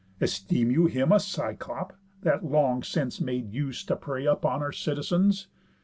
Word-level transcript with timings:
Esteem 0.19 0.71
you 0.71 0.87
him 0.87 1.11
a 1.11 1.19
Cyclop, 1.19 1.93
that 2.23 2.43
long 2.43 2.81
since 2.81 3.21
Made 3.21 3.51
use 3.53 3.83
to 3.83 3.95
prey 3.95 4.25
upon 4.25 4.63
our 4.63 4.71
citizens? 4.71 5.45